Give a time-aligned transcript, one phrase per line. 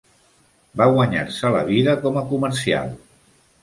[0.81, 3.01] Va guanyar-se la vida com a comercial.